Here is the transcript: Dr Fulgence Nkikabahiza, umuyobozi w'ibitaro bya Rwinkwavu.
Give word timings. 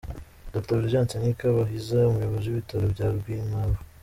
Dr 0.53 0.75
Fulgence 0.77 1.15
Nkikabahiza, 1.19 1.99
umuyobozi 2.11 2.45
w'ibitaro 2.49 2.85
bya 2.93 3.07
Rwinkwavu. 3.17 3.79